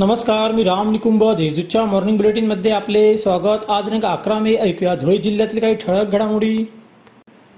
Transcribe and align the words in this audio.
नमस्कार 0.00 0.52
मी 0.52 0.62
राम 0.64 0.90
निकुंभ. 0.90 1.22
देशदूतच्या 1.36 1.84
मॉर्निंग 1.84 2.16
बुलेटिनमध्ये 2.16 2.70
आपले 2.72 3.02
स्वागत. 3.18 3.64
आज 3.70 3.88
नाही 3.88 4.00
अकरा 4.02 4.38
मे 4.38 4.54
ऐकूया. 4.56 4.94
धुळे 4.94 5.16
जिल्ह्यातील 5.18 5.60
काही 5.60 5.74
ठळक 5.74 6.12
घडामोडी. 6.12 6.56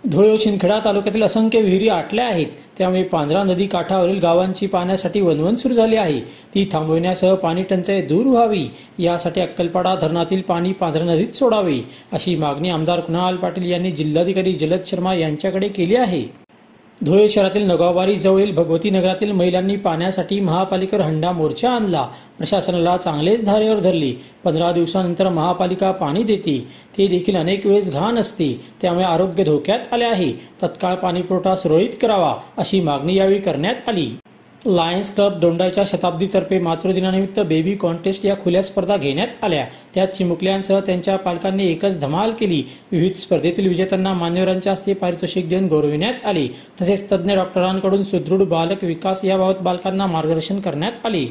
धुळे 0.04 0.30
व 0.32 0.36
शिंदखेडा 0.40 0.78
तालुक्यातील 0.84 1.22
असंख्य 1.22 1.60
विहिरी 1.60 1.88
आटल्या 1.88 2.24
आहेत. 2.24 2.46
त्यामुळे 2.78 3.02
पांझरा 3.02 3.42
नदी 3.42 3.66
काठावरील 3.66 4.18
गावांची 4.18 4.66
पाण्यासाठी 4.66 5.20
वनवन 5.20 5.56
सुरू 5.56 5.74
झाली 5.74 5.96
आहे. 5.96 6.20
ती 6.54 6.68
थांबविण्यासह 6.72 7.34
पाणी 7.34 7.62
टंचाई 7.62 8.02
दूर 8.02 8.26
व्हावी. 8.26 8.66
यासाठी 8.98 9.40
अक्कलपाडा 9.40 9.94
धरणातील 9.94 10.42
पाणी 10.42 10.72
पांझरा 10.72 11.04
नदीत 11.04 11.34
सोडावे 11.34 11.80
अशी 12.12 12.36
मागणी 12.36 12.70
आमदार 12.70 13.00
कुणाल 13.00 13.36
पाटील 13.36 13.70
यांनी 13.70 13.90
जिल्हाधिकारी 13.92 14.52
जलद 14.52 14.86
शर्मा 14.86 15.14
यांच्याकडे 15.14 15.68
केली 15.68 15.96
आहे. 15.96 16.41
धुळे 17.04 17.28
शहरातील 17.28 17.62
नगावबारी 17.62 18.14
जवळील 18.16 18.54
भगवती 18.54 18.90
नगरातील 18.90 19.32
महिलांनी 19.32 19.76
पाण्यासाठी 19.76 20.40
महापालिकेवर 20.40 21.02
हंडा 21.02 21.32
मोर्चा 21.32 21.70
आणला. 21.70 22.06
प्रशासनाला 22.38 22.96
चांगलेच 22.96 23.44
धारेवर 23.44 23.80
धरले. 23.80 24.12
पंधरा 24.44 24.72
दिवसानंतर 24.72 25.28
महापालिका 25.28 25.90
पाणी 25.90 26.22
देते. 26.22 26.68
ते 26.98 27.06
देखील 27.06 27.36
अनेक 27.36 27.66
वेळेस 27.66 27.92
घाण 27.92 28.18
असते. 28.18 28.64
त्यामुळे 28.82 29.04
आरोग्य 29.04 29.44
धोक्यात 29.44 29.92
आले 29.92 30.04
आहे. 30.04 30.32
तत्काळ 30.32 30.94
पाणीपुरवठा 30.94 31.56
सुरळीत 31.56 31.98
करावा 32.02 32.34
अशी 32.56 32.80
मागणी 32.80 33.16
यावेळी 33.16 33.40
करण्यात 33.40 33.88
आली. 33.88 34.10
लायन्स 34.66 35.14
क्लब 35.14 35.38
दोंडाच्या 35.40 35.84
शताब्दीतर्फे 35.86 36.58
मातृदिनानिमित्त 36.58 37.40
बेबी 37.40 37.74
कॉन्टेस्ट 37.74 38.26
या 38.26 38.36
खुल्या 38.36 38.62
स्पर्धा 38.62 38.96
घेण्यात 38.96 39.44
आल्या. 39.44 39.64
त्यात 39.94 40.08
चिमुकल्यांसह 40.08 40.80
त्यांच्या 40.80 41.16
पालकांनी 41.16 41.66
एकच 41.66 42.00
धमाल 42.00 42.30
केली. 42.30 42.62
विविध 42.92 43.14
स्पर्धेतील 43.14 43.68
विजेत्यांना 43.68 44.12
मान्यवरांच्या 44.12 44.72
हस्ते 44.72 44.94
पारितोषिक 44.94 45.48
देऊन 45.48 45.66
गौरविण्यात 45.66 46.26
आले. 46.26 46.46
तसेच 46.80 47.12
तज्ज्ञ 47.12 47.34
डॉक्टरांकडून 47.34 48.02
सुदृढ 48.02 48.48
बालक 48.48 48.84
विकास 48.84 49.24
याबाबत 49.24 49.58
बालकांना 49.60 50.06
मार्गदर्शन 50.06 50.60
करण्यात 50.60 51.06
आले. 51.06 51.24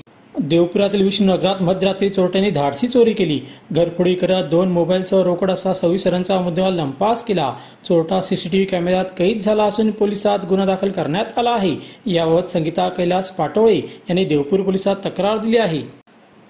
देवपुरातील 0.50 1.02
विष्णुनगरात 1.02 1.62
मध्यरात्री 1.62 2.10
चोरट्यांनी 2.10 2.50
धाडसी 2.50 2.88
चोरी 2.88 3.14
केली. 3.14 3.40
घरफोडी 3.72 4.14
करत 4.16 4.44
दोन 4.44 4.70
मोबाईलसह 4.70 5.22
रोकड 5.24 5.52
असा 5.52 5.74
सव्वीस 5.74 6.08
रनचा 6.08 6.40
मुद्देमाल 6.40 6.76
लंपास 6.76 7.24
केला. 7.24 7.54
चोरटा 7.88 8.22
सीसीटीव्ही 8.22 8.66
कॅमेऱ्यात 8.66 9.06
कैद 9.18 9.40
झाला 9.40 9.64
असून 9.64 9.92
पोलिसात 9.92 10.40
गुन्हा 10.50 10.66
दाखल 10.66 10.92
करण्यात 10.92 11.40
आला 11.40 11.52
आहे. 11.52 11.76
याबाबत 12.06 12.50
संगीता 12.50 12.90
कैलास 12.90 13.32
पाटोळे 13.32 13.78
यांनी 13.78 14.26
देवपूर 14.26 14.62
पोलिसात 14.62 14.96
तक्रार 15.06 15.38
दिली 15.38 15.58
आहे. 15.58 16.01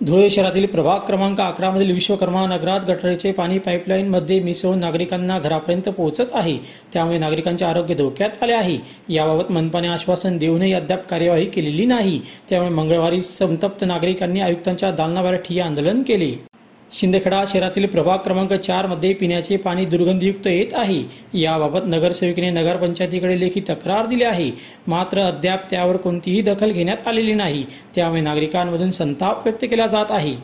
धुळे 0.05 0.29
शहरातील 0.29 0.65
प्रभाग 0.65 0.99
क्रमांक 0.99 1.41
अकरा 1.41 1.71
मधील 1.71 1.91
विश्वकर्मा 1.91 2.45
नगरात 2.45 2.79
गटरेचे 2.87 3.31
पाणी 3.31 3.59
पाईपलाईन 3.59 4.07
मध्ये 4.09 4.39
मिसळून 4.39 4.79
नागरिकांना 4.79 5.39
घरापर्यंत 5.39 5.89
पोहोचत 5.89 6.33
आहे. 6.33 6.57
त्यामुळे 6.93 7.17
नागरिकांचे 7.17 7.65
आरोग्य 7.65 7.95
धोक्यात 7.95 8.43
आले 8.43 8.53
आहे. 8.53 8.77
याबाबत 9.09 9.51
मनपाने 9.51 9.87
आश्वासन 9.87 10.37
देऊनही 10.37 10.73
अद्याप 10.73 11.07
कार्यवाही 11.07 11.45
केलेली 11.45 11.85
नाही. 11.85 12.21
त्यामुळे 12.49 12.71
मंगळवारी 12.71 13.23
संतप्त 13.23 13.83
नागरिकांनी 13.87 14.39
आयुक्तांच्या 14.39 14.91
दालनाबाहेर 14.91 15.37
ठिय्या 15.37 15.65
आंदोलन 15.65 16.03
केले. 16.03 16.50
शिंदखेडा 16.93 17.43
शहरातील 17.47 17.85
प्रभाग 17.85 18.17
क्रमांक 18.17 18.53
चारमध्ये 18.53 19.13
पिण्याचे 19.13 19.57
पाणी 19.57 19.85
दुर्गंधीयुक्त 19.85 20.47
येत 20.47 20.67
आहे. 20.73 21.03
याबाबत 21.33 21.79
नगरसेविकेने 21.85 22.49
नगरपंचायतीकडे 22.49 23.39
लेखी 23.39 23.59
तक्रार 23.59 24.05
दिली 24.05 24.23
आहे. 24.23 24.51
मात्र 24.87 25.19
अद्याप 25.19 25.71
त्यावर 25.71 25.97
कोणतीही 25.97 26.41
दखल 26.41 26.71
घेण्यात 26.71 27.07
आलेली 27.07 27.33
नाही. 27.33 27.65
त्यामुळे 27.95 28.21
नागरिकांमधून 28.21 28.91
संताप 28.91 29.47
व्यक्त 29.47 29.65
केला 29.65 29.87
जात 29.87 30.05
आहे. 30.09 30.35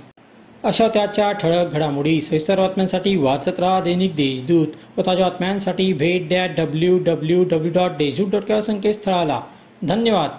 अशा 0.63 0.87
त्याच्या 0.87 1.31
ठळक 1.31 1.71
घडामोडी 1.71 2.21
सविस्तर 2.21 2.59
बातम्यांसाठी 2.59 3.15
वाचत 3.15 3.59
राहा 3.59 3.79
दैनिक 3.79 4.15
देशदूत 4.15 4.67
व 4.97 5.01
ताज्या 5.01 5.29
बातम्यांसाठी 5.29 5.93
भेट 5.93 6.27
द्या 6.27 6.45
W 6.45 6.97
W 6.97 7.43
W 7.43 7.71
dot 7.73 7.91
Deshdoot 7.91 8.27
dot 8.27 8.61
संकेतस्थळाला. 8.61 9.41
धन्यवाद. 9.83 10.29